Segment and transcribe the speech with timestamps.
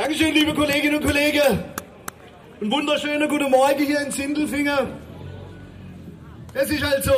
[0.00, 1.62] Dankeschön, liebe Kolleginnen und Kollegen.
[2.58, 4.94] Ein wunderschöner guten Morgen hier in Sindelfingen.
[6.54, 7.12] Es ist also,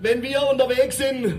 [0.00, 1.38] wenn wir unterwegs sind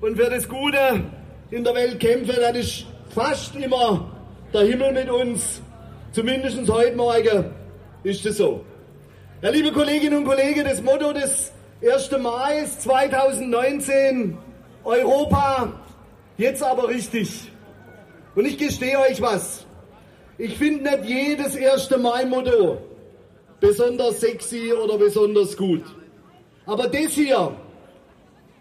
[0.00, 1.04] und für das Gute
[1.50, 4.10] in der Welt kämpfen, dann ist fast immer
[4.50, 5.60] der Himmel mit uns.
[6.12, 7.44] Zumindest heute Morgen
[8.02, 8.64] ist es so.
[9.42, 11.52] Ja, liebe Kolleginnen und Kollegen, das Motto des
[11.86, 12.12] 1.
[12.12, 14.38] Mai 2019,
[14.84, 15.70] Europa,
[16.38, 17.50] jetzt aber richtig.
[18.34, 19.64] Und ich gestehe euch was.
[20.38, 21.90] Ich finde nicht jedes 1.
[21.96, 22.78] Mai-Motto
[23.60, 25.84] besonders sexy oder besonders gut.
[26.66, 27.52] Aber das hier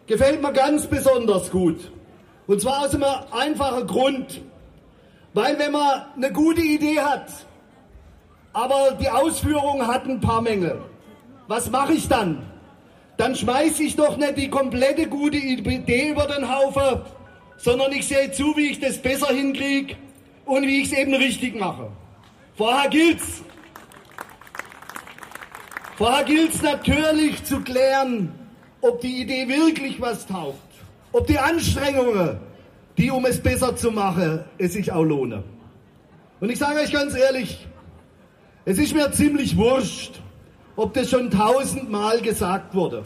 [0.05, 1.91] gefällt mir ganz besonders gut.
[2.47, 4.41] Und zwar aus einem einfachen Grund.
[5.33, 7.27] Weil wenn man eine gute Idee hat,
[8.51, 10.79] aber die Ausführung hat ein paar Mängel,
[11.47, 12.45] was mache ich dann?
[13.17, 17.01] Dann schmeiße ich doch nicht die komplette gute Idee über den Haufen,
[17.63, 19.95] sondern ich sehe zu, wie ich das besser hinkriege
[20.45, 21.89] und wie ich es eben richtig mache.
[22.57, 23.41] Vorher gilt's.
[25.95, 28.33] Vorher gilt's natürlich zu klären,
[28.81, 30.57] ob die Idee wirklich was taugt,
[31.13, 32.37] ob die Anstrengungen,
[32.97, 35.43] die um es besser zu machen, es sich auch lohnen.
[36.41, 37.65] Und ich sage euch ganz ehrlich,
[38.65, 40.19] es ist mir ziemlich wurscht,
[40.75, 43.03] ob das schon tausendmal gesagt wurde.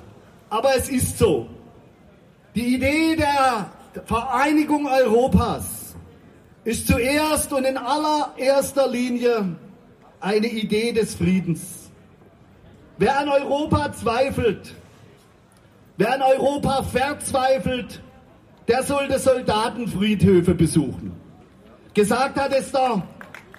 [0.49, 1.47] Aber es ist so.
[2.55, 3.69] Die Idee der
[4.05, 5.95] Vereinigung Europas
[6.63, 9.55] ist zuerst und in allererster Linie
[10.19, 11.89] eine Idee des Friedens.
[12.97, 14.73] Wer an Europa zweifelt,
[15.97, 18.01] wer an Europa verzweifelt,
[18.67, 21.13] der sollte Soldatenfriedhöfe besuchen.
[21.93, 23.03] Gesagt hat es der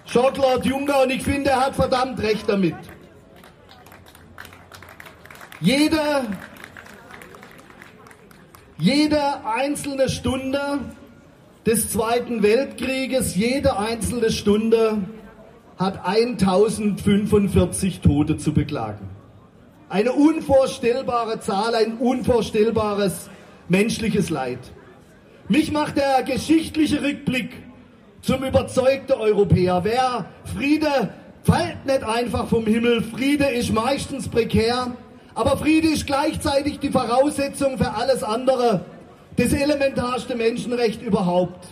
[0.05, 2.75] Jean-Claude Juncker und ich finde, er hat verdammt recht damit.
[5.61, 6.23] Jeder
[8.79, 10.79] jede einzelne Stunde
[11.65, 14.99] des Zweiten Weltkrieges, jede einzelne Stunde
[15.77, 19.09] hat 1045 Tote zu beklagen.
[19.89, 23.29] Eine unvorstellbare Zahl, ein unvorstellbares
[23.67, 24.59] menschliches Leid.
[25.49, 27.51] Mich macht der geschichtliche Rückblick
[28.21, 29.83] zum überzeugten Europäer.
[29.83, 30.25] Wer
[30.55, 31.09] Friede
[31.43, 34.95] fällt nicht einfach vom Himmel, Friede ist meistens prekär.
[35.35, 38.85] Aber Friede ist gleichzeitig die Voraussetzung für alles andere,
[39.37, 41.67] das elementarste Menschenrecht überhaupt.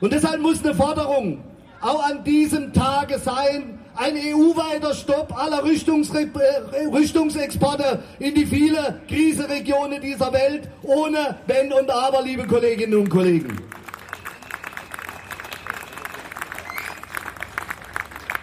[0.00, 1.42] Und deshalb muss eine Forderung
[1.80, 10.00] auch an diesem Tage sein, ein EU-weiter Stopp aller äh, Rüstungsexporte in die viele Krisenregionen
[10.00, 13.60] dieser Welt, ohne Wenn und Aber, liebe Kolleginnen und Kollegen.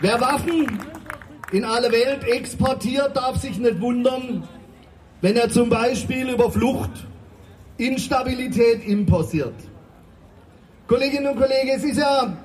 [0.02, 0.95] Wer Waffen
[1.56, 4.44] in alle Welt exportiert, darf sich nicht wundern,
[5.22, 6.92] wenn er zum Beispiel über Flucht
[7.78, 9.54] Instabilität importiert.
[10.86, 12.36] Kolleginnen und Kollegen, es ist ja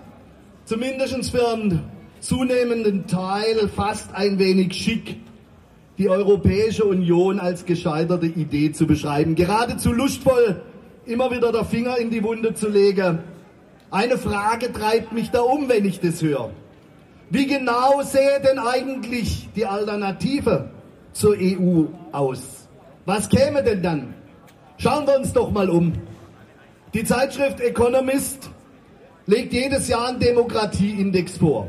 [0.64, 1.82] zumindest für einen
[2.20, 5.16] zunehmenden Teil fast ein wenig schick,
[5.98, 9.34] die Europäische Union als gescheiterte Idee zu beschreiben.
[9.34, 10.62] Geradezu lustvoll,
[11.04, 13.18] immer wieder der Finger in die Wunde zu legen.
[13.90, 16.52] Eine Frage treibt mich da um, wenn ich das höre.
[17.30, 20.68] Wie genau sähe denn eigentlich die Alternative
[21.12, 22.66] zur EU aus?
[23.06, 24.14] Was käme denn dann?
[24.78, 25.92] Schauen wir uns doch mal um.
[26.92, 28.50] Die Zeitschrift Economist
[29.26, 31.68] legt jedes Jahr einen Demokratieindex vor.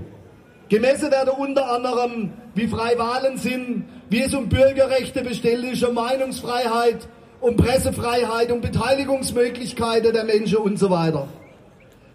[0.67, 7.07] Gemessen werden unter anderem, wie frei Wahlen sind, wie es um Bürgerrechte, bestellische Meinungsfreiheit,
[7.39, 11.27] um Pressefreiheit, um Beteiligungsmöglichkeiten der Menschen und so weiter.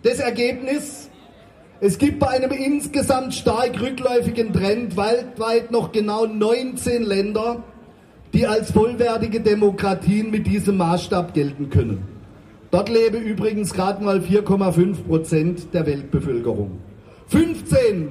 [0.03, 1.11] Das Ergebnis,
[1.81, 7.63] es gibt bei einem insgesamt stark rückläufigen Trend weltweit noch genau 19 Länder,
[8.33, 12.03] die als vollwertige Demokratien mit diesem Maßstab gelten können.
[12.71, 16.79] Dort leben übrigens gerade mal 4,5 Prozent der Weltbevölkerung.
[17.29, 18.09] 15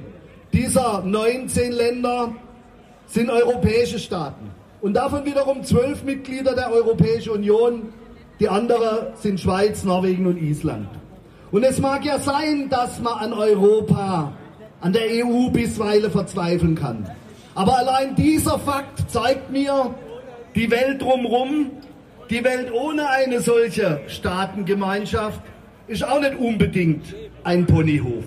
[0.52, 2.34] dieser 19 Länder
[3.06, 4.50] sind europäische Staaten.
[4.80, 7.88] Und davon wiederum 12 Mitglieder der Europäischen Union.
[8.40, 10.88] Die anderen sind Schweiz, Norwegen und Island.
[11.52, 14.32] Und es mag ja sein, dass man an Europa,
[14.80, 17.08] an der EU bisweilen verzweifeln kann.
[17.54, 19.94] Aber allein dieser Fakt zeigt mir,
[20.54, 21.70] die Welt drumherum,
[22.30, 25.40] die Welt ohne eine solche Staatengemeinschaft
[25.86, 27.14] ist auch nicht unbedingt
[27.44, 28.24] ein Ponyhof.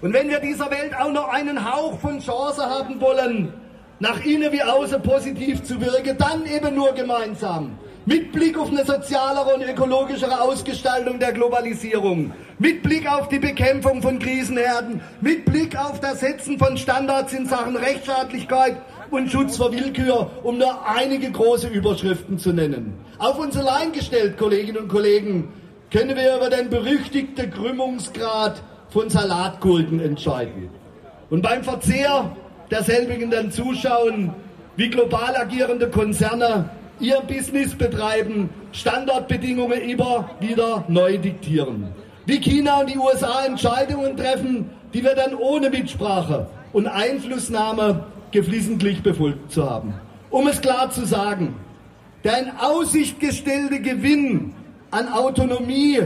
[0.00, 3.52] Und wenn wir dieser Welt auch noch einen Hauch von Chance haben wollen,
[4.00, 7.78] nach innen wie außen positiv zu wirken, dann eben nur gemeinsam.
[8.04, 14.02] Mit Blick auf eine sozialere und ökologischere Ausgestaltung der Globalisierung, mit Blick auf die Bekämpfung
[14.02, 18.78] von Krisenherden, mit Blick auf das Setzen von Standards in Sachen Rechtsstaatlichkeit
[19.12, 22.98] und Schutz vor Willkür, um nur einige große Überschriften zu nennen.
[23.18, 25.52] Auf uns allein gestellt, Kolleginnen und Kollegen,
[25.92, 30.70] können wir über den berüchtigten Krümmungsgrad von Salatgurken entscheiden.
[31.30, 32.34] Und beim Verzehr
[32.68, 34.34] derselbigen dann zuschauen,
[34.74, 36.68] wie global agierende Konzerne
[37.02, 41.88] ihr Business betreiben, Standardbedingungen immer wieder neu diktieren.
[42.24, 49.02] Wie China und die USA Entscheidungen treffen, die wir dann ohne Mitsprache und Einflussnahme geflissentlich
[49.02, 49.94] befolgt zu haben.
[50.30, 51.56] Um es klar zu sagen,
[52.22, 54.54] der in Aussicht gestellte Gewinn
[54.92, 56.00] an Autonomie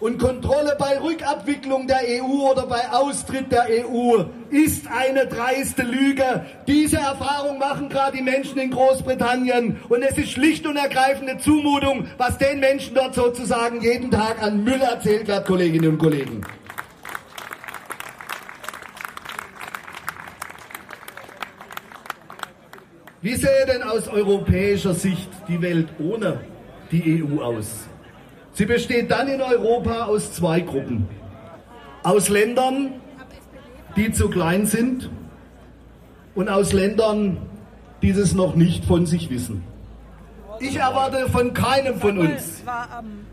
[0.00, 6.46] und Kontrolle bei Rückabwicklung der EU oder bei Austritt der EU ist eine dreiste Lüge.
[6.66, 12.06] Diese Erfahrung machen gerade die Menschen in Großbritannien und es ist schlicht und ergreifende Zumutung,
[12.16, 16.40] was den Menschen dort sozusagen jeden Tag an Müll erzählt wird, Kolleginnen und Kollegen.
[23.22, 26.40] Wie sähe denn aus europäischer Sicht die Welt ohne
[26.90, 27.89] die EU aus?
[28.60, 31.08] Sie besteht dann in Europa aus zwei Gruppen.
[32.02, 32.90] Aus Ländern,
[33.96, 35.08] die zu klein sind
[36.34, 37.38] und aus Ländern,
[38.02, 39.64] die es noch nicht von sich wissen.
[40.58, 42.62] Ich erwarte von keinem von uns,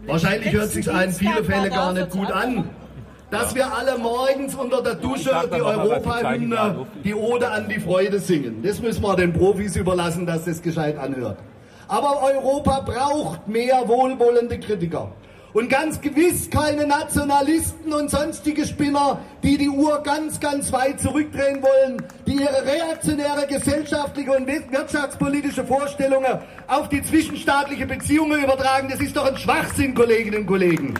[0.05, 2.69] wahrscheinlich hört sich in vielen Fällen gar nicht gut an,
[3.29, 8.63] dass wir alle morgens unter der Dusche die Europahymne, die Ode an die Freude singen.
[8.63, 11.37] Das müssen wir den Profis überlassen, dass das gescheit anhört.
[11.87, 15.11] Aber Europa braucht mehr wohlwollende Kritiker.
[15.53, 21.63] Und ganz gewiss keine Nationalisten und sonstige Spinner, die die Uhr ganz, ganz weit zurückdrehen
[21.63, 28.89] wollen, die ihre reaktionäre gesellschaftliche und wirtschaftspolitische Vorstellungen auf die zwischenstaatliche Beziehungen übertragen.
[28.89, 30.93] Das ist doch ein Schwachsinn, Kolleginnen und Kollegen.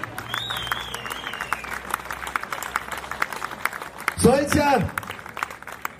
[4.15, 4.89] Solche,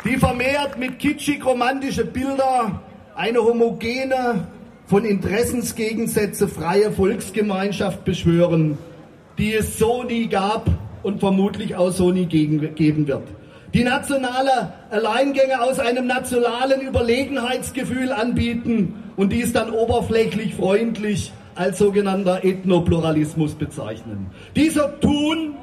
[0.04, 2.82] die vermehrt mit kitschig romantische Bilder
[3.14, 4.48] eine homogene,
[4.88, 8.78] von Interessensgegensätze freie Volksgemeinschaft beschwören,
[9.38, 10.70] die es so nie gab
[11.04, 13.24] und vermutlich auch so nie geben wird.
[13.74, 22.46] Die nationale Alleingänge aus einem nationalen Überlegenheitsgefühl anbieten und dies dann oberflächlich freundlich als sogenannter
[22.46, 24.28] Ethnopluralismus bezeichnen.
[24.56, 25.56] Dieser tun,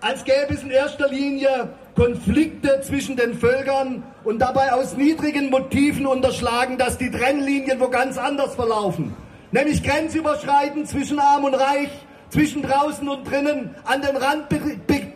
[0.00, 6.06] als gäbe es in erster Linie Konflikte zwischen den Völkern und dabei aus niedrigen Motiven
[6.06, 9.12] unterschlagen, dass die Trennlinien wo ganz anders verlaufen.
[9.50, 11.88] Nämlich grenzüberschreitend zwischen Arm und Reich,
[12.30, 14.44] zwischen draußen und drinnen, an den Rand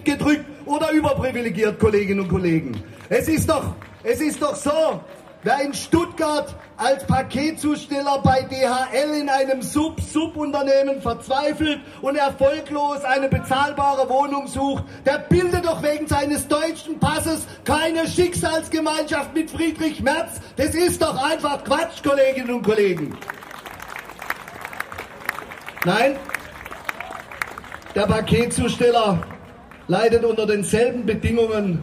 [0.03, 2.83] gedrückt oder überprivilegiert, Kolleginnen und Kollegen.
[3.09, 5.01] Es ist doch, es ist doch so,
[5.45, 14.09] Wer in Stuttgart als Paketzusteller bei DHL in einem Sub-Sub-Unternehmen verzweifelt und erfolglos eine bezahlbare
[14.09, 20.41] Wohnung sucht, der bildet doch wegen seines deutschen Passes keine Schicksalsgemeinschaft mit Friedrich Merz.
[20.57, 23.19] Das ist doch einfach Quatsch, Kolleginnen und Kollegen.
[25.85, 26.17] Nein,
[27.97, 29.27] der Paketzusteller
[29.89, 31.83] leidet unter denselben Bedingungen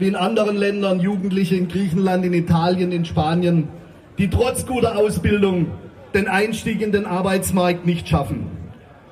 [0.00, 3.68] wie in anderen Ländern Jugendliche in Griechenland, in Italien, in Spanien,
[4.16, 5.66] die trotz guter Ausbildung
[6.14, 8.46] den Einstieg in den Arbeitsmarkt nicht schaffen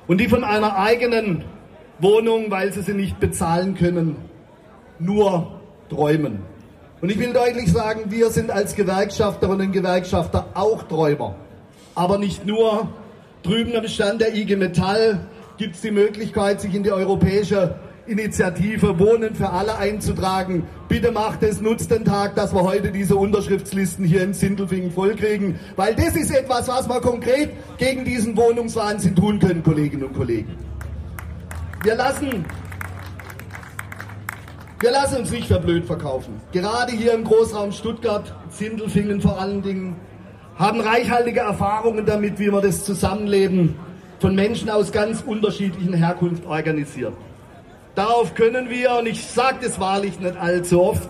[0.07, 1.43] und die von einer eigenen
[1.99, 4.15] Wohnung, weil sie sie nicht bezahlen können,
[4.97, 5.59] nur
[5.89, 6.39] träumen.
[7.01, 11.35] Und ich will deutlich sagen, wir sind als Gewerkschafterinnen und Gewerkschafter auch Träumer.
[11.95, 12.89] Aber nicht nur.
[13.41, 15.21] Drüben am Stand der IG Metall
[15.57, 17.75] gibt es die Möglichkeit, sich in die europäische
[18.09, 20.63] Initiative Wohnen für alle einzutragen.
[20.87, 25.59] Bitte macht es, nutzt den Tag, dass wir heute diese Unterschriftslisten hier in Sindelfingen vollkriegen,
[25.75, 30.55] weil das ist etwas, was wir konkret gegen diesen Wohnungswahnsinn tun können, Kolleginnen und Kollegen.
[31.83, 32.45] Wir lassen,
[34.79, 36.41] wir lassen uns nicht für blöd verkaufen.
[36.51, 39.95] Gerade hier im Großraum Stuttgart, Sindelfingen vor allen Dingen,
[40.55, 43.75] haben reichhaltige Erfahrungen damit, wie man das Zusammenleben
[44.19, 47.13] von Menschen aus ganz unterschiedlichen Herkunft organisiert.
[47.95, 51.09] Darauf können wir, und ich sage das wahrlich nicht allzu oft,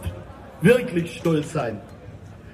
[0.61, 1.79] wirklich stolz sein.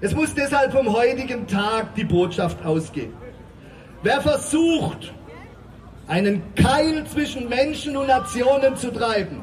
[0.02, 3.14] Es muss deshalb vom heutigen Tag die Botschaft ausgehen.
[4.04, 5.14] Wer versucht,
[6.08, 9.42] einen Keil zwischen Menschen und Nationen zu treiben,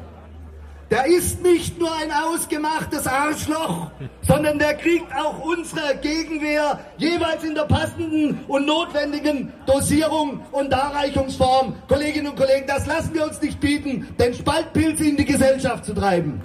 [0.91, 3.89] der ist nicht nur ein ausgemachtes Arschloch,
[4.21, 11.75] sondern der kriegt auch unsere Gegenwehr jeweils in der passenden und notwendigen Dosierung und Darreichungsform.
[11.87, 15.93] Kolleginnen und Kollegen, das lassen wir uns nicht bieten, den Spaltpilz in die Gesellschaft zu
[15.93, 16.41] treiben.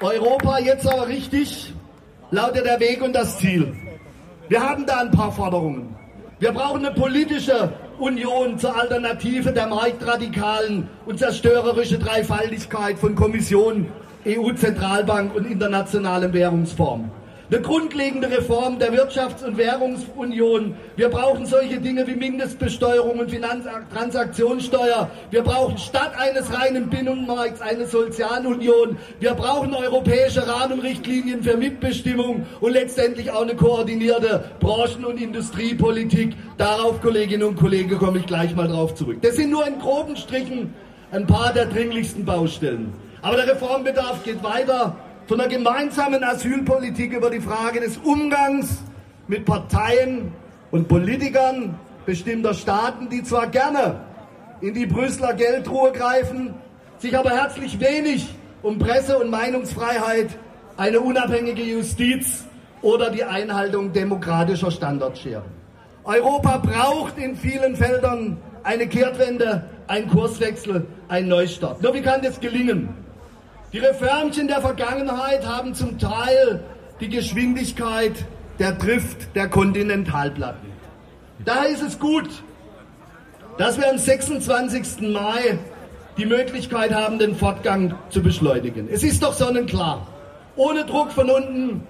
[0.00, 1.74] Europa jetzt aber richtig,
[2.30, 3.74] lautet der Weg und das Ziel.
[4.48, 5.94] Wir haben da ein paar Forderungen.
[6.38, 13.88] Wir brauchen eine politische Union zur Alternative der marktradikalen und zerstörerische Dreifaltigkeit von Kommission,
[14.26, 17.08] EU-Zentralbank und internationalem Währungsfonds.
[17.50, 20.76] Eine grundlegende Reform der Wirtschafts- und Währungsunion.
[20.94, 25.10] Wir brauchen solche Dinge wie Mindestbesteuerung und Finanztransaktionssteuer.
[25.32, 28.96] Wir brauchen statt eines reinen Binnenmarkts eine Sozialunion.
[29.18, 36.36] Wir brauchen europäische Rahmenrichtlinien für Mitbestimmung und letztendlich auch eine koordinierte Branchen- und Industriepolitik.
[36.56, 39.18] Darauf, Kolleginnen und Kollegen, komme ich gleich mal drauf zurück.
[39.22, 40.72] Das sind nur in groben Strichen
[41.10, 42.92] ein paar der dringlichsten Baustellen.
[43.22, 44.96] Aber der Reformbedarf geht weiter
[45.30, 48.82] von der gemeinsamen Asylpolitik über die Frage des Umgangs
[49.28, 50.32] mit Parteien
[50.72, 54.00] und Politikern bestimmter Staaten, die zwar gerne
[54.60, 56.54] in die Brüsseler Geldruhe greifen,
[56.98, 58.34] sich aber herzlich wenig
[58.64, 60.30] um Presse- und Meinungsfreiheit,
[60.76, 62.44] eine unabhängige Justiz
[62.82, 65.44] oder die Einhaltung demokratischer Standards scheren.
[66.02, 71.80] Europa braucht in vielen Feldern eine Kehrtwende, einen Kurswechsel, einen Neustart.
[71.80, 72.88] Nur wie kann das gelingen?
[73.72, 76.60] Die Reformchen der Vergangenheit haben zum Teil
[76.98, 78.26] die Geschwindigkeit
[78.58, 80.68] der Drift der Kontinentalplatten.
[81.44, 82.28] Daher ist es gut,
[83.58, 85.12] dass wir am 26.
[85.12, 85.56] Mai
[86.18, 88.88] die Möglichkeit haben, den Fortgang zu beschleunigen.
[88.90, 90.04] Es ist doch sonnenklar,
[90.56, 91.86] ohne Druck von unten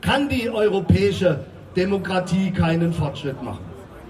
[0.00, 1.44] kann die europäische
[1.76, 3.64] Demokratie keinen Fortschritt machen.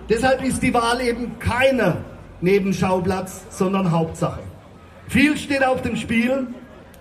[0.08, 1.98] Deshalb ist die Wahl eben keine
[2.40, 4.40] Nebenschauplatz, sondern Hauptsache.
[5.06, 6.46] Viel steht auf dem Spiel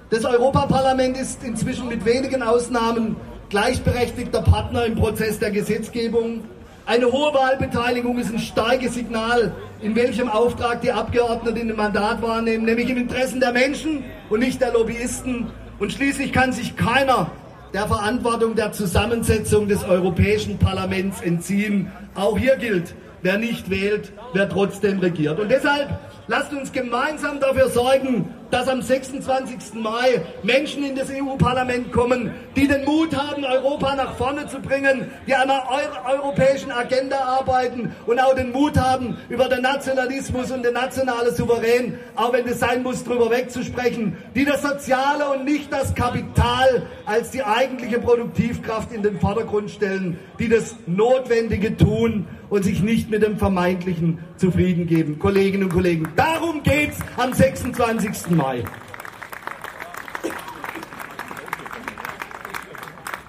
[0.10, 3.18] das Europaparlament ist inzwischen mit wenigen Ausnahmen
[3.50, 6.44] gleichberechtigter Partner im Prozess der Gesetzgebung.
[6.86, 12.64] Eine hohe Wahlbeteiligung ist ein starkes Signal, in welchem Auftrag die Abgeordneten ein Mandat wahrnehmen,
[12.64, 15.48] nämlich im Interesse der Menschen und nicht der Lobbyisten.
[15.80, 17.30] Und schließlich kann sich keiner
[17.74, 21.92] der Verantwortung der Zusammensetzung des Europäischen Parlaments entziehen.
[22.16, 25.40] Auch hier gilt, wer nicht wählt, wer trotzdem regiert.
[25.40, 29.74] Und deshalb lasst uns gemeinsam dafür sorgen, dass am 26.
[29.76, 35.12] Mai Menschen in das EU-Parlament kommen, die den Mut haben, Europa nach vorne zu bringen,
[35.28, 35.64] die an einer
[36.10, 41.98] europäischen Agenda arbeiten und auch den Mut haben, über den Nationalismus und den nationalen Souverän,
[42.16, 47.32] auch wenn es sein muss, darüber wegzusprechen, die das Soziale und nicht das Kapital als
[47.32, 53.24] die eigentliche Produktivkraft in den Vordergrund stellen, die das Notwendige tun und sich nicht mit
[53.24, 55.20] dem Vermeintlichen zufrieden geben.
[55.20, 58.37] Kolleginnen und Kollegen, darum geht es am 26.
[58.38, 58.64] Mai.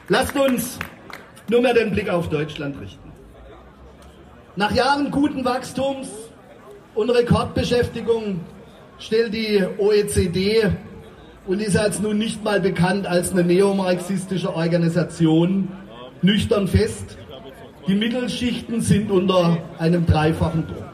[0.09, 0.79] Lasst uns
[1.49, 3.11] nur mehr den Blick auf Deutschland richten.
[4.57, 6.09] Nach Jahren guten Wachstums
[6.95, 8.41] und Rekordbeschäftigung
[8.99, 10.73] stellt die OECD
[11.47, 15.69] und ist als nun nicht mal bekannt als eine neomarxistische Organisation
[16.21, 17.17] nüchtern fest,
[17.87, 20.85] die Mittelschichten sind unter einem dreifachen Druck.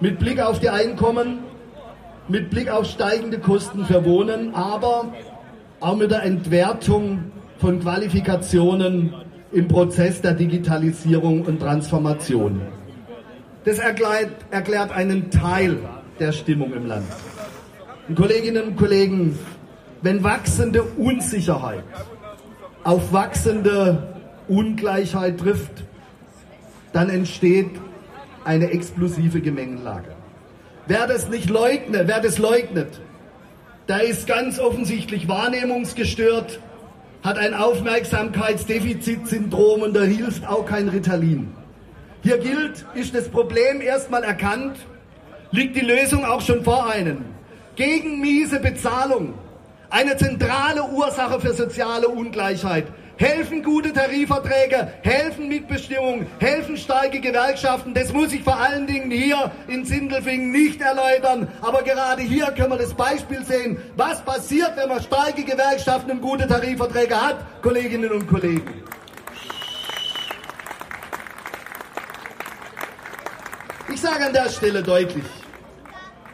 [0.00, 1.38] Mit Blick auf die Einkommen,
[2.30, 5.12] mit Blick auf steigende Kosten für Wohnen, aber
[5.80, 9.12] auch mit der Entwertung von Qualifikationen
[9.50, 12.60] im Prozess der Digitalisierung und Transformation.
[13.64, 15.78] Das erklärt, erklärt einen Teil
[16.20, 17.06] der Stimmung im Land.
[18.08, 19.36] Und Kolleginnen und Kollegen,
[20.02, 21.82] wenn wachsende Unsicherheit
[22.84, 24.14] auf wachsende
[24.46, 25.84] Ungleichheit trifft,
[26.92, 27.70] dann entsteht
[28.44, 30.19] eine explosive Gemengelage.
[30.90, 33.00] Wer das nicht leugnet, wer das leugnet,
[33.86, 36.58] der ist ganz offensichtlich wahrnehmungsgestört,
[37.22, 41.54] hat ein Aufmerksamkeitsdefizitsyndrom und da hilft auch kein Ritalin.
[42.24, 44.78] Hier gilt, ist das Problem erstmal erkannt,
[45.52, 47.24] liegt die Lösung auch schon vor einem.
[47.76, 49.34] Gegen miese Bezahlung,
[49.90, 52.88] eine zentrale Ursache für soziale Ungleichheit,
[53.20, 57.92] helfen gute Tarifverträge, helfen Mitbestimmung, helfen starke Gewerkschaften.
[57.92, 61.46] Das muss ich vor allen Dingen hier in Sindelfingen nicht erläutern.
[61.60, 66.22] Aber gerade hier können wir das Beispiel sehen, was passiert, wenn man starke Gewerkschaften und
[66.22, 68.82] gute Tarifverträge hat, Kolleginnen und Kollegen.
[73.92, 75.24] Ich sage an der Stelle deutlich,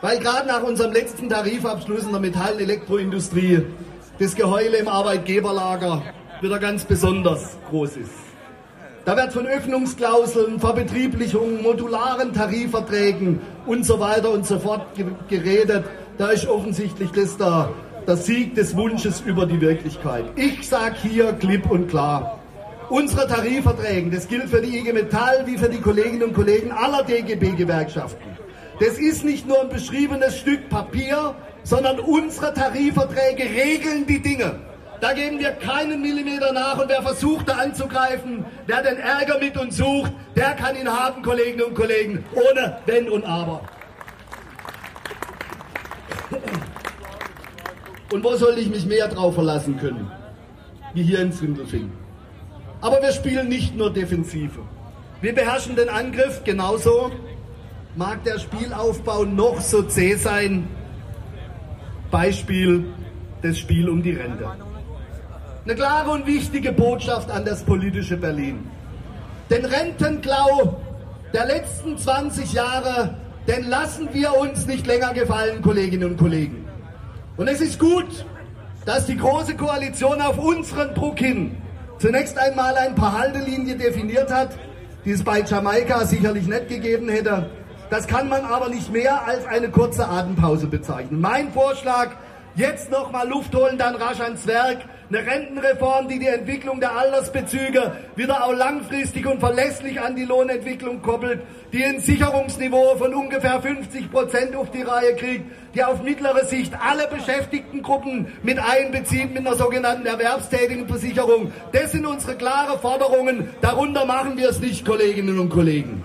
[0.03, 3.67] weil gerade nach unserem letzten Tarifabschluss in der Metall- und Elektroindustrie
[4.21, 6.03] das Geheule im Arbeitgeberlager
[6.41, 8.11] wieder ganz besonders groß ist.
[9.05, 14.83] Da wird von Öffnungsklauseln, Verbetrieblichungen, modularen Tarifverträgen und so weiter und so fort
[15.29, 15.85] geredet.
[16.19, 17.71] Da ist offensichtlich das der,
[18.07, 20.25] der Sieg des Wunsches über die Wirklichkeit.
[20.35, 22.41] Ich sage hier klipp und klar,
[22.89, 27.05] unsere Tarifverträge, das gilt für die IG Metall wie für die Kolleginnen und Kollegen aller
[27.05, 28.37] DGB-Gewerkschaften.
[28.81, 34.59] Das ist nicht nur ein beschriebenes Stück Papier, sondern unsere Tarifverträge regeln die Dinge.
[35.01, 39.57] Da geben wir keinen Millimeter nach und wer versucht da anzugreifen, wer den Ärger mit
[39.57, 43.63] uns sucht, der kann ihn haben, Kolleginnen und Kollegen, ohne Wenn und Aber.
[48.13, 50.11] Und wo soll ich mich mehr drauf verlassen können,
[50.95, 51.93] wie hier in Sindelfingen?
[52.81, 54.61] Aber wir spielen nicht nur Defensive.
[55.21, 57.11] Wir beherrschen den Angriff genauso.
[57.97, 60.69] Mag der Spielaufbau noch so zäh sein.
[62.11, 62.85] Beispiel
[63.43, 64.47] das Spiel um die Rente.
[65.67, 68.71] Eine klare und wichtige Botschaft an das politische Berlin.
[69.51, 70.81] Den Rentenklau
[71.35, 73.17] der letzten 20 Jahre,
[73.49, 76.65] den lassen wir uns nicht länger gefallen, Kolleginnen und Kollegen.
[77.37, 78.25] Und es ist gut,
[78.85, 81.57] dass die Große Koalition auf unseren Druck hin
[81.99, 84.51] zunächst einmal ein paar Haltelinien definiert hat,
[85.05, 87.51] die es bei Jamaika sicherlich nicht gegeben hätte.
[87.91, 91.21] Das kann man aber nicht mehr als eine kurze Atempause bezeichnen.
[91.21, 92.11] Mein Vorschlag,
[92.57, 94.79] jetzt nochmal Luft holen, dann rasch ans Werk.
[95.09, 101.01] Eine Rentenreform, die die Entwicklung der Altersbezüge wieder auch langfristig und verlässlich an die Lohnentwicklung
[101.01, 105.45] koppelt, die ein Sicherungsniveau von ungefähr 50 Prozent auf die Reihe kriegt,
[105.77, 111.53] die auf mittlere Sicht alle beschäftigten Gruppen mit einbezieht mit einer sogenannten erwerbstätigen Versicherung.
[111.71, 113.51] Das sind unsere klaren Forderungen.
[113.61, 116.03] Darunter machen wir es nicht, Kolleginnen und Kollegen.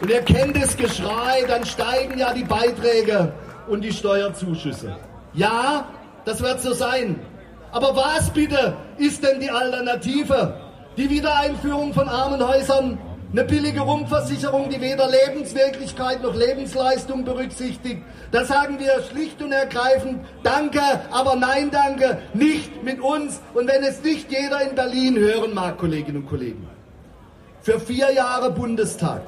[0.00, 3.32] Und ihr kennt das Geschrei, dann steigen ja die Beiträge
[3.68, 4.96] und die Steuerzuschüsse.
[5.34, 5.88] Ja,
[6.24, 7.20] das wird so sein.
[7.72, 10.54] Aber was bitte ist denn die Alternative?
[10.96, 12.98] Die Wiedereinführung von Armenhäusern,
[13.32, 18.00] eine billige Rumpfversicherung, die weder Lebenswirklichkeit noch Lebensleistung berücksichtigt.
[18.30, 20.80] Da sagen wir schlicht und ergreifend Danke,
[21.10, 23.40] aber nein Danke, nicht mit uns.
[23.54, 26.68] Und wenn es nicht jeder in Berlin hören mag, Kolleginnen und Kollegen.
[27.60, 29.22] Für vier Jahre Bundestag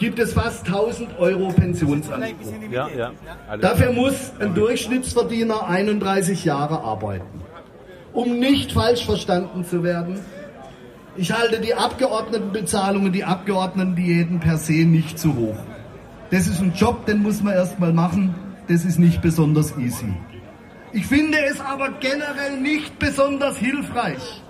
[0.00, 2.52] gibt es fast 1000 Euro Pensionsanspruch.
[2.70, 3.12] Ja, ja.
[3.60, 7.42] Dafür muss ein Durchschnittsverdiener 31 Jahre arbeiten.
[8.12, 10.18] Um nicht falsch verstanden zu werden,
[11.16, 15.58] ich halte die Abgeordnetenbezahlungen, die Abgeordnetendiäten per se nicht zu hoch.
[16.30, 18.34] Das ist ein Job, den muss man erstmal machen.
[18.68, 20.14] Das ist nicht besonders easy.
[20.92, 24.42] Ich finde es aber generell nicht besonders hilfreich,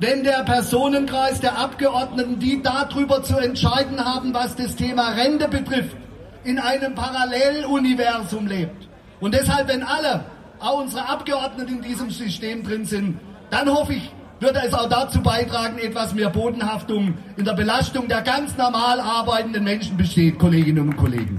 [0.00, 5.94] wenn der Personenkreis der Abgeordneten, die darüber zu entscheiden haben, was das Thema Rente betrifft,
[6.42, 8.88] in einem Paralleluniversum lebt.
[9.20, 10.24] Und deshalb, wenn alle,
[10.58, 13.20] auch unsere Abgeordneten in diesem System drin sind,
[13.50, 18.22] dann hoffe ich, würde es auch dazu beitragen, etwas mehr Bodenhaftung in der Belastung der
[18.22, 21.38] ganz normal arbeitenden Menschen besteht, Kolleginnen und Kollegen.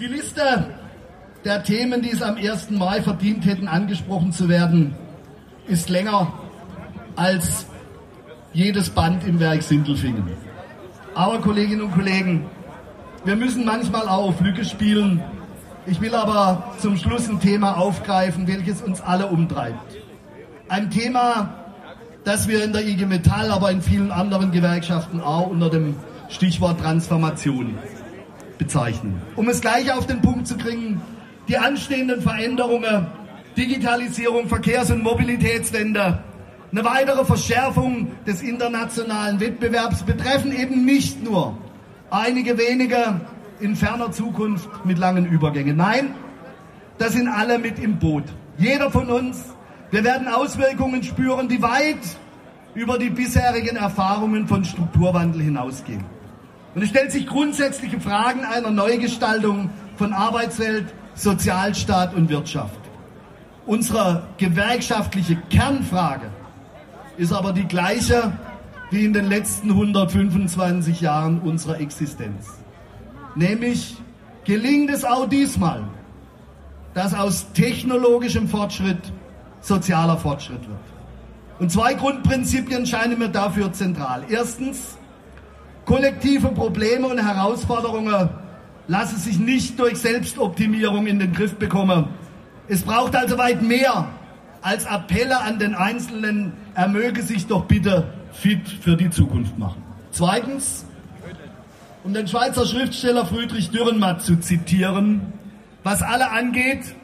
[0.00, 0.75] Die Liste
[1.46, 2.70] der Themen, die es am 1.
[2.70, 4.96] Mai verdient hätten, angesprochen zu werden,
[5.68, 6.32] ist länger
[7.14, 7.66] als
[8.52, 10.28] jedes Band im Werk Sindelfingen.
[11.14, 12.46] Aber Kolleginnen und Kollegen,
[13.24, 15.22] wir müssen manchmal auch auf Lücke spielen.
[15.86, 19.96] Ich will aber zum Schluss ein Thema aufgreifen, welches uns alle umtreibt.
[20.68, 21.54] Ein Thema,
[22.24, 25.94] das wir in der IG Metall, aber in vielen anderen Gewerkschaften auch unter dem
[26.28, 27.78] Stichwort Transformation
[28.58, 29.22] bezeichnen.
[29.36, 31.00] Um es gleich auf den Punkt zu kriegen,
[31.48, 33.06] die anstehenden Veränderungen,
[33.56, 36.22] Digitalisierung, Verkehrs- und Mobilitätswende,
[36.72, 41.56] eine weitere Verschärfung des internationalen Wettbewerbs betreffen eben nicht nur
[42.10, 43.20] einige wenige
[43.60, 45.76] in ferner Zukunft mit langen Übergängen.
[45.76, 46.14] Nein,
[46.98, 48.24] da sind alle mit im Boot.
[48.58, 49.44] Jeder von uns.
[49.90, 51.96] Wir werden Auswirkungen spüren, die weit
[52.74, 56.04] über die bisherigen Erfahrungen von Strukturwandel hinausgehen.
[56.74, 62.78] Und es stellt sich grundsätzliche Fragen einer Neugestaltung von Arbeitswelt, Sozialstaat und Wirtschaft.
[63.66, 66.30] Unsere gewerkschaftliche Kernfrage
[67.16, 68.32] ist aber die gleiche
[68.90, 72.58] wie in den letzten 125 Jahren unserer Existenz.
[73.34, 73.96] Nämlich
[74.44, 75.82] gelingt es auch diesmal,
[76.94, 79.12] dass aus technologischem Fortschritt
[79.60, 80.78] sozialer Fortschritt wird.
[81.58, 84.22] Und zwei Grundprinzipien scheinen mir dafür zentral.
[84.28, 84.96] Erstens,
[85.86, 88.28] kollektive Probleme und Herausforderungen
[88.88, 92.08] lasse sich nicht durch Selbstoptimierung in den Griff bekommen.
[92.68, 94.08] Es braucht also weit mehr
[94.62, 99.82] als Appelle an den Einzelnen, er möge sich doch bitte fit für die Zukunft machen.
[100.10, 100.84] Zweitens,
[102.02, 105.32] um den Schweizer Schriftsteller Friedrich Dürrenmatt zu zitieren,
[105.82, 106.94] was alle angeht,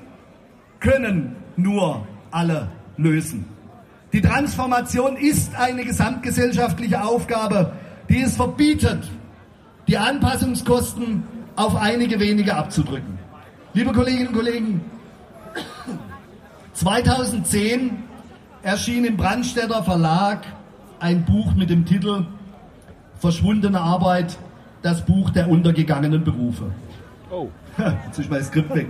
[0.81, 3.45] können nur alle lösen.
[4.13, 7.73] Die Transformation ist eine gesamtgesellschaftliche Aufgabe,
[8.09, 9.11] die es verbietet,
[9.89, 11.23] die Anpassungskosten
[11.57, 13.19] auf einige wenige abzudrücken.
[13.75, 14.81] Liebe Kolleginnen und Kollegen,
[16.75, 18.05] 2010
[18.63, 20.45] erschien im Brandstätter Verlag
[21.01, 22.27] ein Buch mit dem Titel
[23.19, 24.37] Verschwundene Arbeit,
[24.83, 26.73] das Buch der untergegangenen Berufe.
[27.31, 27.49] Oh.
[28.07, 28.89] Jetzt ist mein Skript weg.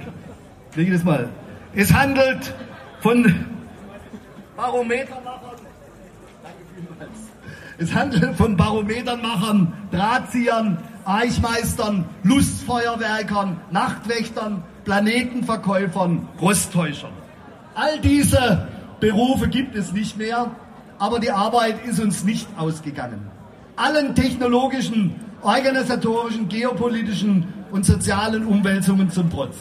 [0.73, 1.29] Kriege ich das mal.
[1.75, 2.55] Es handelt
[3.01, 3.23] von
[4.57, 5.57] Barometermachern.
[6.43, 7.11] Danke vielmals.
[7.79, 17.13] Es handelt von Barometermachern, Drahtziehern, Eichmeistern, Lustfeuerwerkern, Nachtwächtern, Planetenverkäufern, Rosttäuschern.
[17.75, 18.69] All diese
[19.01, 20.51] Berufe gibt es nicht mehr,
[20.99, 23.31] aber die Arbeit ist uns nicht ausgegangen.
[23.77, 29.57] Allen technologischen, organisatorischen, geopolitischen und sozialen Umwälzungen zum Trotz.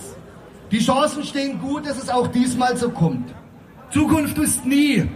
[0.70, 3.34] Die Chancen stehen gut, dass es auch diesmal so kommt.
[3.90, 5.10] Zukunft ist nie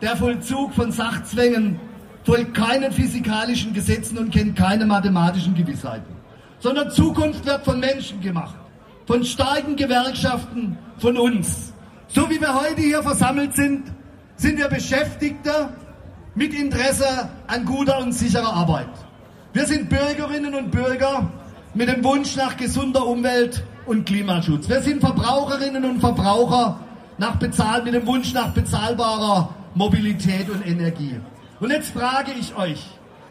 [0.00, 1.80] der Vollzug von Sachzwängen,
[2.26, 6.16] folgt keinen physikalischen Gesetzen und kennt keine mathematischen Gewissheiten.
[6.58, 8.56] Sondern Zukunft wird von Menschen gemacht,
[9.06, 11.72] von starken Gewerkschaften, von uns.
[12.08, 13.84] So wie wir heute hier versammelt sind,
[14.36, 15.68] sind wir Beschäftigte
[16.34, 18.88] mit Interesse an guter und sicherer Arbeit.
[19.52, 21.30] Wir sind Bürgerinnen und Bürger
[21.74, 24.68] mit dem Wunsch nach gesunder Umwelt und Klimaschutz.
[24.68, 26.80] Wir sind Verbraucherinnen und Verbraucher
[27.18, 31.20] nach bezahl mit dem Wunsch nach bezahlbarer Mobilität und Energie.
[31.60, 32.84] Und jetzt frage ich euch,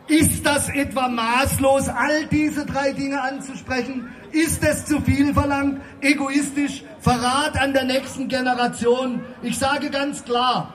[0.08, 4.08] ist das etwa maßlos, all diese drei Dinge anzusprechen?
[4.32, 5.82] Ist es zu viel verlangt?
[6.02, 6.84] Egoistisch?
[7.00, 9.22] Verrat an der nächsten Generation?
[9.42, 10.74] Ich sage ganz klar,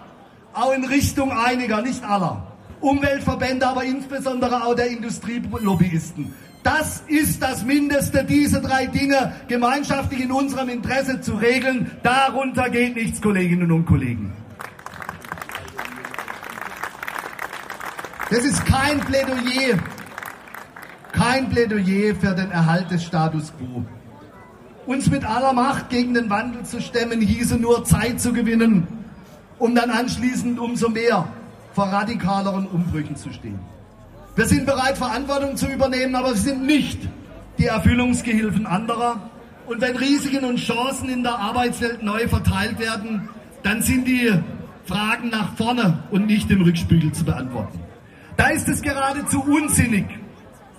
[0.52, 2.46] auch in Richtung einiger, nicht aller.
[2.80, 6.32] Umweltverbände, aber insbesondere auch der Industrielobbyisten.
[6.62, 11.90] Das ist das Mindeste, diese drei Dinge gemeinschaftlich in unserem Interesse zu regeln.
[12.02, 14.32] Darunter geht nichts, Kolleginnen und Kollegen.
[18.30, 19.76] Das ist kein Plädoyer,
[21.10, 23.84] kein Plädoyer für den Erhalt des Status quo.
[24.86, 28.86] Uns mit aller Macht gegen den Wandel zu stemmen, hieße nur Zeit zu gewinnen,
[29.58, 31.26] um dann anschließend umso mehr
[31.72, 33.58] vor radikaleren Umbrüchen zu stehen.
[34.36, 37.00] Wir sind bereit, Verantwortung zu übernehmen, aber wir sind nicht
[37.58, 39.28] die Erfüllungsgehilfen anderer.
[39.66, 43.28] Und wenn Risiken und Chancen in der Arbeitswelt neu verteilt werden,
[43.64, 44.32] dann sind die
[44.84, 47.89] Fragen nach vorne und nicht im Rückspiegel zu beantworten.
[48.36, 50.06] Da ist es geradezu unsinnig,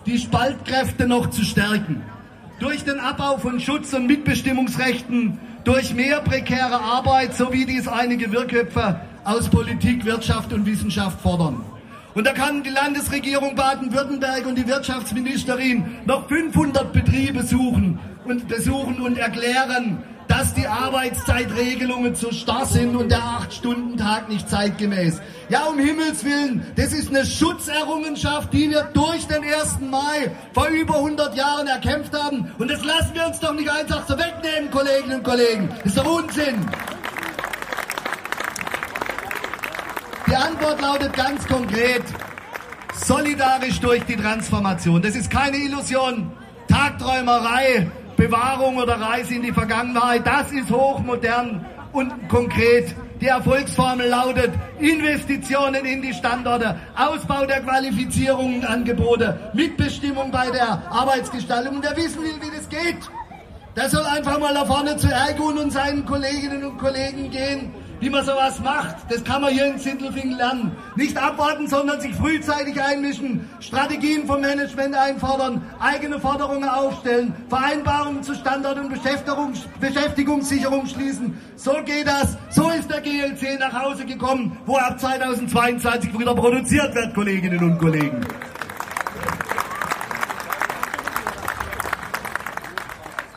[0.05, 2.03] die Spaltkräfte noch zu stärken.
[2.59, 8.31] Durch den Abbau von Schutz- und Mitbestimmungsrechten, durch mehr prekäre Arbeit, so wie dies einige
[8.31, 11.63] Wirköpfe aus Politik, Wirtschaft und Wissenschaft fordern.
[12.13, 19.01] Und da kann die Landesregierung Baden-Württemberg und die Wirtschaftsministerin noch 500 Betriebe suchen und besuchen
[19.01, 25.19] und erklären, dass die Arbeitszeitregelungen zu starr sind und der 8-Stunden-Tag nicht zeitgemäß.
[25.49, 29.79] Ja, um Himmels Willen, das ist eine Schutzerrungenschaft, die wir durch den 1.
[29.81, 32.49] Mai vor über 100 Jahren erkämpft haben.
[32.59, 35.67] Und das lassen wir uns doch nicht einfach so wegnehmen, Kolleginnen und Kollegen.
[35.79, 36.65] Das ist doch Unsinn.
[40.27, 42.03] Die Antwort lautet ganz konkret,
[42.93, 45.01] solidarisch durch die Transformation.
[45.01, 46.31] Das ist keine Illusion,
[46.69, 47.91] Tagträumerei,
[48.21, 52.95] Bewahrung oder Reise in die Vergangenheit, das ist hochmodern und konkret.
[53.19, 60.83] Die Erfolgsformel lautet Investitionen in die Standorte, Ausbau der Qualifizierung und Angebote, Mitbestimmung bei der
[60.91, 61.77] Arbeitsgestaltung.
[61.77, 63.09] Und wer wissen will, wie das geht,
[63.75, 68.09] der soll einfach mal da vorne zu Ergun und seinen Kolleginnen und Kollegen gehen wie
[68.09, 68.97] man sowas macht.
[69.09, 70.71] Das kann man hier in Sindelfingen lernen.
[70.95, 78.33] Nicht abwarten, sondern sich frühzeitig einmischen, Strategien vom Management einfordern, eigene Forderungen aufstellen, Vereinbarungen zu
[78.33, 78.89] Standort- und
[79.79, 81.39] Beschäftigungssicherung schließen.
[81.55, 82.37] So geht das.
[82.49, 87.77] So ist der GLC nach Hause gekommen, wo ab 2022 wieder produziert wird, Kolleginnen und
[87.77, 88.21] Kollegen.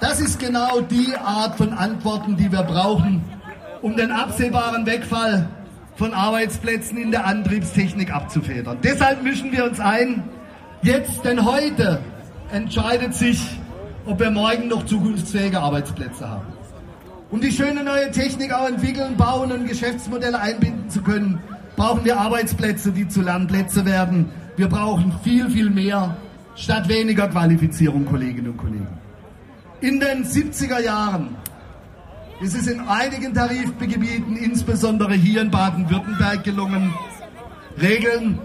[0.00, 3.33] Das ist genau die Art von Antworten, die wir brauchen,
[3.84, 5.46] um den absehbaren Wegfall
[5.96, 8.78] von Arbeitsplätzen in der Antriebstechnik abzufedern.
[8.82, 10.24] Deshalb mischen wir uns ein.
[10.80, 12.00] Jetzt, denn heute
[12.50, 13.46] entscheidet sich,
[14.06, 16.46] ob wir morgen noch zukunftsfähige Arbeitsplätze haben.
[17.30, 21.40] Um die schöne neue Technik auch entwickeln, bauen und Geschäftsmodelle einbinden zu können,
[21.76, 24.30] brauchen wir Arbeitsplätze, die zu Lernplätze werden.
[24.56, 26.16] Wir brauchen viel, viel mehr
[26.54, 28.88] statt weniger Qualifizierung, Kolleginnen und Kollegen.
[29.82, 31.36] In den 70er Jahren
[32.42, 36.92] es ist in einigen Tarifgebieten, insbesondere hier in Baden-Württemberg, gelungen,
[37.80, 38.38] Regeln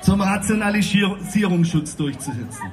[0.00, 2.70] zum Rationalisierungsschutz durchzusetzen.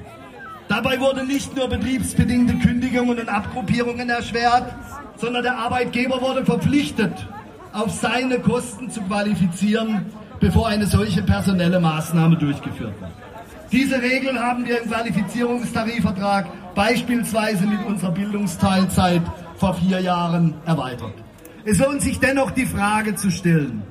[0.68, 4.74] Dabei wurden nicht nur betriebsbedingte Kündigungen und Abgruppierungen erschwert,
[5.16, 7.12] sondern der Arbeitgeber wurde verpflichtet,
[7.72, 10.06] auf seine Kosten zu qualifizieren,
[10.40, 13.10] bevor eine solche personelle Maßnahme durchgeführt wird.
[13.72, 19.22] Diese Regeln haben wir im Qualifizierungstarifvertrag beispielsweise mit unserer Bildungsteilzeit
[19.56, 21.14] vor vier Jahren erweitert.
[21.64, 23.82] Es lohnt sich dennoch die Frage zu stellen,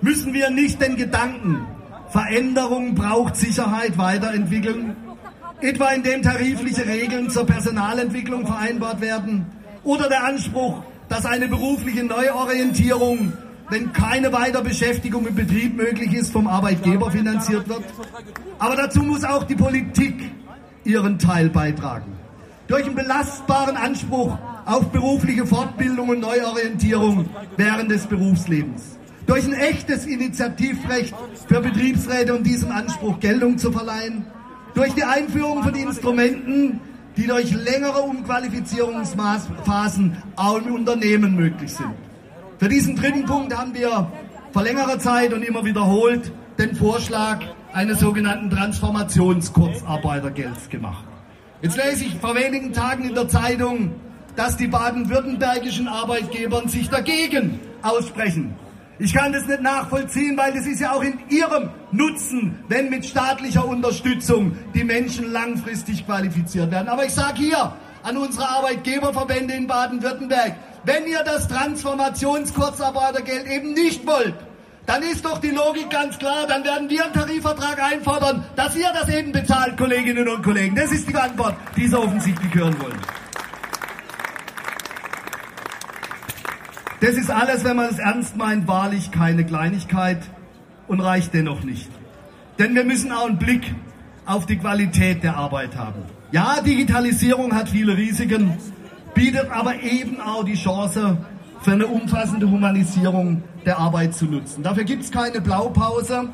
[0.00, 1.66] müssen wir nicht den Gedanken,
[2.08, 4.96] Veränderung braucht Sicherheit weiterentwickeln,
[5.60, 9.46] etwa indem tarifliche Regeln zur Personalentwicklung vereinbart werden
[9.82, 13.32] oder der Anspruch, dass eine berufliche Neuorientierung
[13.70, 17.84] wenn keine Weiterbeschäftigung im Betrieb möglich ist, vom Arbeitgeber finanziert wird.
[18.58, 20.30] Aber dazu muss auch die Politik
[20.84, 22.12] ihren Teil beitragen.
[22.66, 28.98] Durch einen belastbaren Anspruch auf berufliche Fortbildung und Neuorientierung während des Berufslebens.
[29.26, 31.14] Durch ein echtes Initiativrecht
[31.46, 34.24] für Betriebsräte und diesem Anspruch Geltung zu verleihen.
[34.74, 36.80] Durch die Einführung von Instrumenten,
[37.16, 41.92] die durch längere Umqualifizierungsphasen auch im Unternehmen möglich sind.
[42.58, 44.10] Für diesen dritten Punkt haben wir
[44.52, 47.38] vor längerer Zeit und immer wiederholt den Vorschlag
[47.72, 51.06] eines sogenannten Transformationskurzarbeitergelds gemacht.
[51.64, 53.94] Jetzt lese ich vor wenigen Tagen in der Zeitung,
[54.36, 58.54] dass die baden-württembergischen Arbeitgeber sich dagegen aussprechen.
[58.98, 63.06] Ich kann das nicht nachvollziehen, weil das ist ja auch in ihrem Nutzen, wenn mit
[63.06, 66.88] staatlicher Unterstützung die Menschen langfristig qualifiziert werden.
[66.88, 67.72] Aber ich sage hier
[68.02, 74.34] an unsere Arbeitgeberverbände in Baden-Württemberg, wenn ihr das Transformationskurzarbeitergeld eben nicht wollt,
[74.86, 78.90] dann ist doch die Logik ganz klar, dann werden wir einen Tarifvertrag einfordern, dass ihr
[78.92, 80.76] das eben bezahlt, Kolleginnen und Kollegen.
[80.76, 83.00] Das ist die Antwort, die Sie offensichtlich hören wollen.
[87.00, 90.22] Das ist alles, wenn man es ernst meint, wahrlich keine Kleinigkeit
[90.86, 91.90] und reicht dennoch nicht.
[92.58, 93.74] Denn wir müssen auch einen Blick
[94.26, 96.02] auf die Qualität der Arbeit haben.
[96.30, 98.56] Ja, Digitalisierung hat viele Risiken,
[99.14, 101.18] bietet aber eben auch die Chance
[101.64, 104.62] für eine umfassende Humanisierung der Arbeit zu nutzen.
[104.62, 106.28] Dafür gibt es keine Blaupause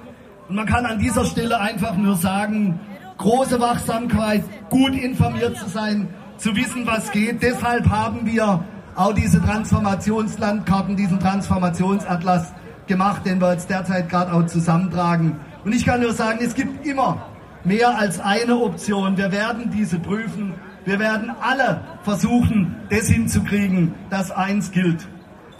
[0.49, 2.81] und man kann an dieser Stelle einfach nur sagen,
[3.17, 7.45] große Wachsamkeit, gut informiert zu sein, zu wissen, was geht.
[7.45, 8.65] Deshalb haben wir
[8.97, 12.53] auch diese Transformationslandkarten, diesen Transformationsatlas
[12.89, 15.39] gemacht, den wir jetzt derzeit gerade auch zusammentragen.
[15.65, 17.25] Und ich kann nur sagen, es gibt immer
[17.63, 19.17] mehr als eine Option.
[19.17, 20.55] Wir werden diese prüfen.
[20.85, 25.07] Wir werden alle versuchen, das hinzukriegen, dass eins gilt.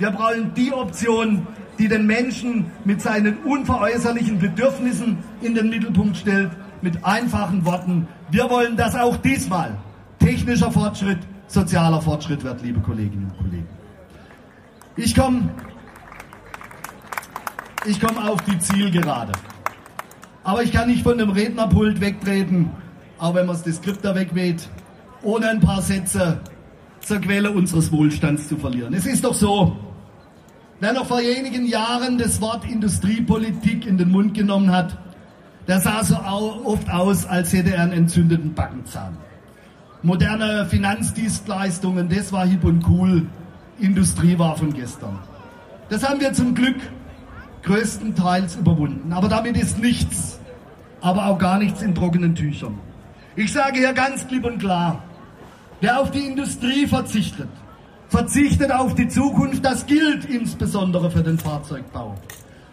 [0.01, 1.47] Wir brauchen die Option,
[1.79, 8.09] die den Menschen mit seinen unveräußerlichen Bedürfnissen in den Mittelpunkt stellt, mit einfachen Worten.
[8.31, 9.77] Wir wollen das auch diesmal.
[10.19, 13.69] Technischer Fortschritt sozialer Fortschritt wird, liebe Kolleginnen und Kollegen.
[14.97, 15.51] Ich komme
[17.85, 19.33] ich komm auf die Zielgerade.
[20.45, 22.71] Aber ich kann nicht von dem Rednerpult wegtreten,
[23.19, 24.67] auch wenn man das Skript da wegweht,
[25.23, 26.41] ohne ein paar Sätze
[27.01, 28.95] zur Quelle unseres Wohlstands zu verlieren.
[28.95, 29.77] Es ist doch so,
[30.81, 34.97] wer noch vor wenigen Jahren das Wort Industriepolitik in den Mund genommen hat,
[35.69, 39.17] der sah so oft aus, als hätte er einen entzündeten Backenzahn
[40.03, 43.27] moderne Finanzdienstleistungen, das war hip und cool,
[43.79, 45.19] Industrie war von gestern.
[45.89, 46.77] Das haben wir zum Glück
[47.63, 49.13] größtenteils überwunden.
[49.13, 50.41] Aber damit ist nichts,
[51.01, 52.79] aber auch gar nichts in trockenen Tüchern.
[53.37, 55.03] Ich sage hier ganz klipp und klar,
[55.81, 57.49] wer auf die Industrie verzichtet,
[58.11, 59.65] verzichtet auf die Zukunft.
[59.65, 62.15] Das gilt insbesondere für den Fahrzeugbau.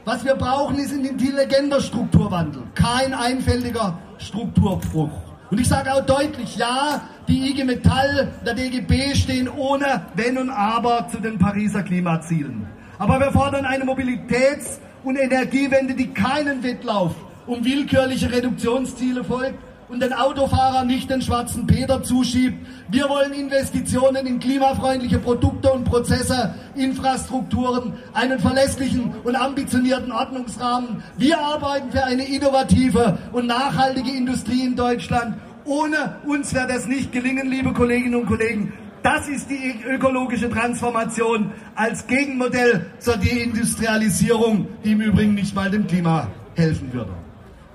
[0.03, 5.11] Was wir brauchen, ist ein intelligenter Strukturwandel, kein einfältiger Strukturbruch.
[5.49, 10.49] Und ich sage auch deutlich, ja, die IG Metall, der DGB stehen ohne Wenn und
[10.49, 12.67] Aber zu den Pariser Klimazielen.
[12.99, 17.13] Aber wir fordern eine Mobilitäts- und Energiewende, die keinen Wettlauf
[17.45, 22.65] um willkürliche Reduktionsziele folgt und den Autofahrer nicht den schwarzen Peter zuschiebt.
[22.89, 31.03] Wir wollen Investitionen in klimafreundliche Produkte und Prozesse, Infrastrukturen, einen verlässlichen und ambitionierten Ordnungsrahmen.
[31.17, 35.37] Wir arbeiten für eine innovative und nachhaltige Industrie in Deutschland.
[35.65, 38.73] Ohne uns wird es nicht gelingen, liebe Kolleginnen und Kollegen.
[39.03, 45.87] Das ist die ökologische Transformation als Gegenmodell zur Deindustrialisierung, die im Übrigen nicht mal dem
[45.87, 47.11] Klima helfen würde.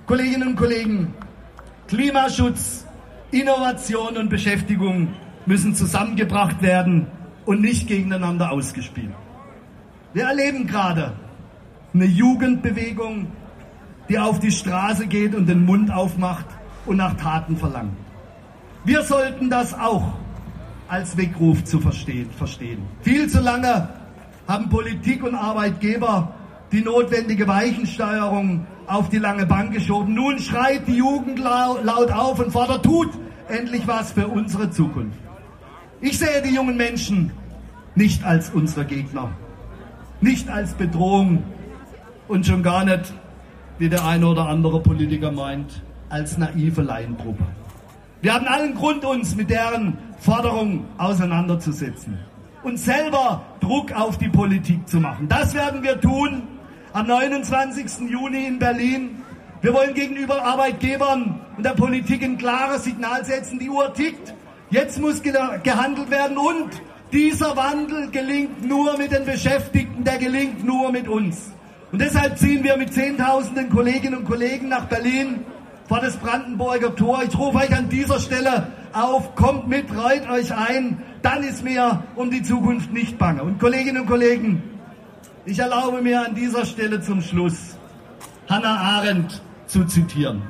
[0.06, 1.14] Kolleginnen und Kollegen,
[1.92, 2.86] Klimaschutz,
[3.32, 5.08] Innovation und Beschäftigung
[5.44, 7.06] müssen zusammengebracht werden
[7.44, 9.12] und nicht gegeneinander ausgespielt.
[10.14, 11.12] Wir erleben gerade
[11.92, 13.26] eine Jugendbewegung,
[14.08, 16.46] die auf die Straße geht und den Mund aufmacht
[16.86, 17.92] und nach Taten verlangt.
[18.86, 20.14] Wir sollten das auch
[20.88, 22.78] als Weckruf zu verstehen, verstehen.
[23.02, 23.90] Viel zu lange
[24.48, 26.32] haben Politik und Arbeitgeber
[26.72, 30.14] die notwendige Weichensteuerung auf die lange Bank geschoben.
[30.14, 33.10] Nun schreit die Jugend laut auf und fordert, tut
[33.48, 35.18] endlich was für unsere Zukunft.
[36.00, 37.30] Ich sehe die jungen Menschen
[37.94, 39.30] nicht als unsere Gegner,
[40.20, 41.44] nicht als Bedrohung
[42.26, 43.12] und schon gar nicht,
[43.78, 47.44] wie der eine oder andere Politiker meint, als naive Laiengruppe.
[48.22, 52.18] Wir haben allen Grund, uns mit deren Forderungen auseinanderzusetzen
[52.62, 55.28] und selber Druck auf die Politik zu machen.
[55.28, 56.42] Das werden wir tun
[56.92, 58.10] am 29.
[58.10, 59.22] Juni in Berlin.
[59.60, 63.58] Wir wollen gegenüber Arbeitgebern und der Politik ein klares Signal setzen.
[63.58, 64.34] Die Uhr tickt.
[64.70, 66.70] Jetzt muss gehandelt werden und
[67.12, 71.52] Dieser Wandel gelingt nur mit den Beschäftigten, der gelingt nur mit uns.
[71.92, 75.40] Und deshalb ziehen wir mit Zehntausenden Kolleginnen und Kollegen nach Berlin
[75.88, 77.22] vor das Brandenburger Tor.
[77.22, 82.02] Ich rufe euch an dieser Stelle auf, kommt mit, reut euch ein, dann ist mir
[82.16, 83.42] um die Zukunft nicht bange.
[83.42, 84.62] Und Kolleginnen und Kollegen,
[85.44, 87.76] ich erlaube mir an dieser Stelle zum Schluss
[88.48, 90.42] Hannah Arendt zu zitieren.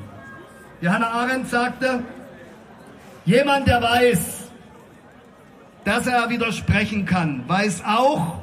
[0.81, 2.03] Die Hannah Arendt sagte,
[3.25, 4.51] jemand, der weiß,
[5.85, 8.43] dass er widersprechen kann, weiß auch,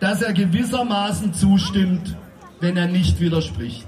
[0.00, 2.16] dass er gewissermaßen zustimmt,
[2.60, 3.86] wenn er nicht widerspricht.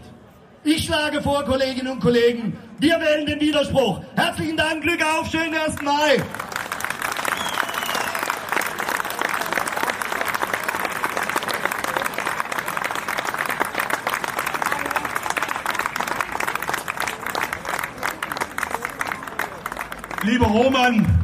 [0.65, 4.01] Ich schlage vor, Kolleginnen und Kollegen, wir wählen den Widerspruch.
[4.17, 5.83] Herzlichen Dank, Glück auf, schönen 1.
[5.83, 6.23] Mai.
[20.29, 21.18] Lieber Roman,